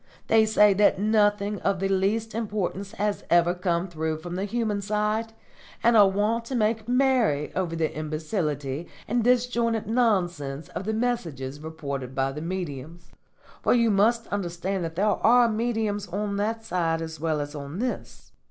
They 0.25 0.47
say 0.47 0.73
that 0.73 0.97
nothing 0.97 1.59
of 1.61 1.79
the 1.79 1.87
least 1.87 2.33
importance 2.33 2.93
has 2.93 3.23
ever 3.29 3.53
come 3.53 3.87
through 3.87 4.17
from 4.17 4.33
the 4.35 4.45
human 4.45 4.81
side, 4.81 5.31
and 5.83 5.95
are 5.95 6.09
wont 6.09 6.43
to 6.45 6.55
make 6.55 6.87
merry 6.87 7.53
over 7.53 7.75
the 7.75 7.93
imbecility 7.95 8.87
and 9.07 9.23
disjointed 9.23 9.85
nonsense 9.85 10.69
of 10.69 10.85
the 10.85 10.93
messages 10.93 11.59
reported 11.59 12.15
by 12.15 12.31
the 12.31 12.41
mediums; 12.41 13.11
for 13.61 13.75
you 13.75 13.91
must 13.91 14.25
understand 14.29 14.83
that 14.85 14.95
there 14.95 15.05
are 15.05 15.47
mediums 15.47 16.07
on 16.07 16.37
that 16.37 16.65
side 16.65 16.99
as 17.03 17.19
well 17.19 17.39
as 17.39 17.53
on 17.53 17.77
this. 17.77 18.31